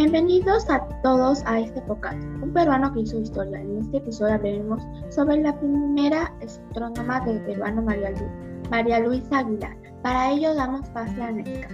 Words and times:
Bienvenidos 0.00 0.70
a 0.70 0.78
todos 1.02 1.42
a 1.44 1.58
este 1.58 1.82
podcast, 1.82 2.22
un 2.40 2.52
peruano 2.52 2.94
que 2.94 3.00
hizo 3.00 3.18
historia. 3.18 3.60
En 3.60 3.78
este 3.80 3.96
episodio 3.96 4.34
hablaremos 4.34 4.80
sobre 5.10 5.38
la 5.38 5.58
primera 5.58 6.32
astrónoma 6.40 7.20
del 7.22 7.42
peruano 7.42 7.82
María, 8.70 9.00
Luisa 9.00 9.38
Aguilar. 9.40 9.76
Para 10.04 10.30
ello 10.30 10.54
damos 10.54 10.88
pase 10.90 11.20
a 11.20 11.32
Nesca. 11.32 11.68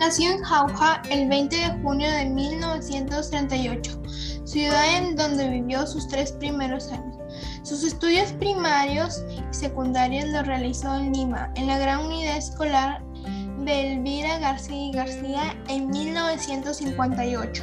Nació 0.00 0.32
en 0.32 0.42
Jauja 0.42 1.02
el 1.08 1.28
20 1.28 1.54
de 1.54 1.82
junio 1.82 2.10
de 2.10 2.24
1938, 2.30 4.02
ciudad 4.42 4.96
en 4.96 5.14
donde 5.14 5.50
vivió 5.50 5.86
sus 5.86 6.08
tres 6.08 6.32
primeros 6.32 6.90
años. 6.90 7.16
Sus 7.62 7.84
estudios 7.84 8.32
primarios 8.32 9.22
y 9.30 9.54
secundarios 9.54 10.30
los 10.30 10.48
realizó 10.48 10.92
en 10.96 11.12
Lima, 11.12 11.52
en 11.54 11.68
la 11.68 11.78
Gran 11.78 12.06
Unidad 12.06 12.38
Escolar 12.38 13.04
de 13.64 13.92
Elvira 13.92 14.38
García 14.38 14.86
y 14.86 14.92
García 14.92 15.56
en 15.68 15.88
1958 15.88 17.62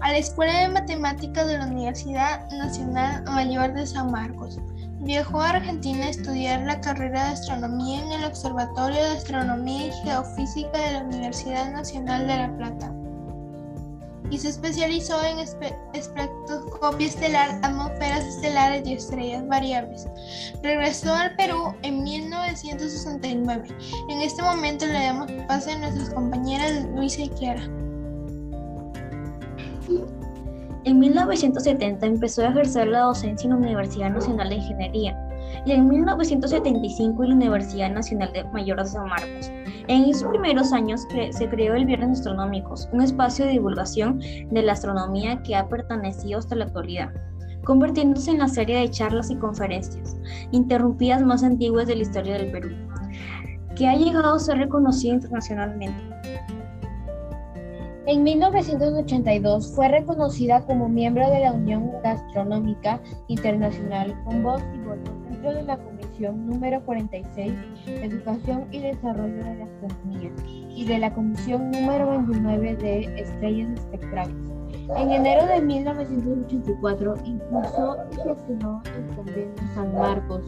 a 0.00 0.12
la 0.12 0.18
Escuela 0.18 0.60
de 0.60 0.68
Matemáticas 0.68 1.46
de 1.46 1.58
la 1.58 1.66
Universidad 1.66 2.50
Nacional 2.50 3.24
Mayor 3.24 3.72
de 3.72 3.86
San 3.86 4.10
Marcos. 4.10 4.60
Viajó 5.00 5.40
a 5.40 5.50
Argentina 5.50 6.04
a 6.04 6.10
estudiar 6.10 6.62
la 6.62 6.80
carrera 6.80 7.24
de 7.24 7.32
astronomía 7.32 8.02
en 8.02 8.12
el 8.12 8.24
Observatorio 8.24 9.02
de 9.02 9.16
Astronomía 9.16 9.86
y 9.88 9.92
Geofísica 10.04 10.78
de 10.78 10.92
la 10.92 11.04
Universidad 11.04 11.72
Nacional 11.72 12.26
de 12.26 12.36
La 12.36 12.56
Plata 12.56 12.95
y 14.30 14.38
se 14.38 14.48
especializó 14.48 15.22
en 15.24 15.38
espectroscopia 15.38 17.06
estelar, 17.06 17.58
atmósferas 17.62 18.24
estelares 18.24 18.86
y 18.86 18.94
estrellas 18.94 19.46
variables. 19.46 20.06
Regresó 20.62 21.12
al 21.14 21.34
Perú 21.36 21.74
en 21.82 22.02
1969. 22.02 23.68
En 24.08 24.20
este 24.22 24.42
momento 24.42 24.86
le 24.86 24.92
damos 24.92 25.30
paso 25.48 25.70
a 25.70 25.78
nuestras 25.78 26.10
compañeras 26.10 26.84
Luisa 26.94 27.22
y 27.22 27.28
Kiara. 27.30 27.64
En 30.84 30.98
1970 31.00 32.06
empezó 32.06 32.42
a 32.42 32.50
ejercer 32.50 32.88
la 32.88 33.00
docencia 33.00 33.46
en 33.46 33.50
la 33.50 33.56
Universidad 33.56 34.10
Nacional 34.10 34.48
de 34.48 34.54
Ingeniería 34.56 35.25
y 35.64 35.72
en 35.72 35.88
1975 35.88 37.22
en 37.22 37.28
la 37.30 37.34
Universidad 37.36 37.90
Nacional 37.92 38.32
de 38.32 38.44
Mayor 38.44 38.78
de 38.78 38.86
San 38.86 39.08
Marcos. 39.08 39.50
En 39.88 40.04
esos 40.04 40.28
primeros 40.28 40.72
años 40.72 41.06
se 41.30 41.48
creó 41.48 41.74
el 41.74 41.86
Viernes 41.86 42.18
Astronómicos, 42.18 42.88
un 42.92 43.02
espacio 43.02 43.44
de 43.44 43.52
divulgación 43.52 44.20
de 44.50 44.62
la 44.62 44.72
astronomía 44.72 45.42
que 45.42 45.56
ha 45.56 45.68
pertenecido 45.68 46.38
hasta 46.38 46.56
la 46.56 46.64
actualidad, 46.64 47.12
convirtiéndose 47.64 48.30
en 48.30 48.38
la 48.38 48.48
serie 48.48 48.78
de 48.78 48.90
charlas 48.90 49.30
y 49.30 49.36
conferencias 49.36 50.16
interrumpidas 50.52 51.22
más 51.22 51.42
antiguas 51.42 51.86
de 51.86 51.96
la 51.96 52.02
historia 52.02 52.34
del 52.38 52.52
Perú, 52.52 52.70
que 53.74 53.88
ha 53.88 53.94
llegado 53.94 54.34
a 54.34 54.38
ser 54.38 54.58
reconocida 54.58 55.14
internacionalmente. 55.14 56.02
En 58.06 58.22
1982 58.22 59.74
fue 59.74 59.88
reconocida 59.88 60.64
como 60.64 60.88
miembro 60.88 61.28
de 61.28 61.40
la 61.40 61.52
Unión 61.52 61.90
Astronómica 62.04 63.00
Internacional 63.26 64.16
con 64.22 64.44
voz 64.44 64.62
y 64.72 64.78
voto 64.78 65.10
dentro 65.28 65.52
de 65.52 65.62
la 65.64 65.76
Comisión 65.76 66.46
número 66.46 66.80
46, 66.84 67.52
Educación 67.88 68.68
y 68.70 68.78
Desarrollo 68.78 69.42
de 69.42 69.56
la 69.56 69.64
Astronomía, 69.64 70.30
y 70.46 70.84
de 70.84 70.98
la 71.00 71.12
Comisión 71.12 71.68
número 71.72 72.08
29 72.10 72.76
de 72.76 73.20
Estrellas 73.20 73.70
Espectrales. 73.74 74.36
En 74.96 75.10
enero 75.10 75.44
de 75.46 75.62
1984 75.62 77.14
impulsó 77.24 77.96
y 78.12 78.28
gestionó 78.28 78.82
el 78.84 79.16
Convenio 79.16 79.54
San 79.74 79.92
Marcos, 79.96 80.42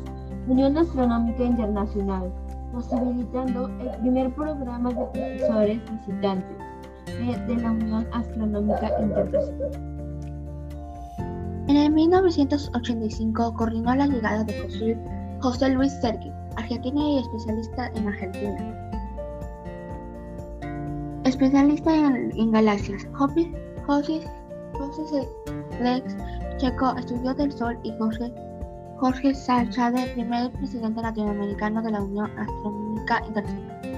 Unión 0.47 0.79
Astronómica 0.79 1.43
Internacional, 1.43 2.33
posibilitando 2.73 3.67
el 3.81 3.91
primer 4.01 4.33
programa 4.33 4.91
de 4.91 5.07
profesores 5.07 5.81
visitantes 5.91 6.69
de 7.17 7.57
la 7.57 7.71
Unión 7.71 8.07
Astronómica 8.13 8.91
Internacional. 9.01 9.71
En 11.69 11.77
el 11.77 11.93
1985 11.93 13.55
coordinó 13.55 13.95
la 13.95 14.07
llegada 14.07 14.45
de 14.45 14.97
José, 15.41 15.69
Luis 15.69 15.93
Sergi, 16.01 16.33
argentino 16.57 17.01
y 17.01 17.19
especialista 17.19 17.91
en 17.95 18.09
Argentina. 18.09 18.91
Especialista 21.25 21.95
en 21.95 22.51
galaxias, 22.53 23.07
José, 23.13 23.53
José, 23.87 24.21
José 24.79 25.29
Lex 25.83 26.17
Checo 26.59 26.97
estudió 26.97 27.35
del 27.35 27.53
Sol 27.53 27.79
y 27.85 27.93
Jorge, 27.99 28.33
Jorge 28.97 29.35
Salchade, 29.35 30.07
primer 30.15 30.51
presidente 30.53 31.01
latinoamericano 31.01 31.83
de 31.83 31.93
la 31.93 32.03
Unión 32.03 32.31
Astronómica 32.37 33.23
Internacional. 33.27 33.98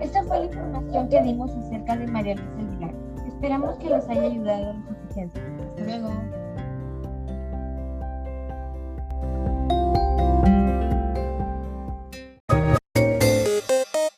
Esta 0.00 0.22
fue 0.24 0.38
la 0.38 0.44
información 0.46 1.08
que 1.08 1.22
dimos 1.22 1.50
acerca 1.50 1.96
de 1.96 2.06
María 2.06 2.34
Luisa 2.36 2.60
Aguilar. 2.60 2.94
Esperamos 3.26 3.76
que 3.76 3.90
les 3.90 4.08
haya 4.08 4.22
ayudado 4.22 4.72
lo 4.72 4.82
suficiente. 4.88 5.40
Hasta 5.68 5.84
luego. 5.84 6.47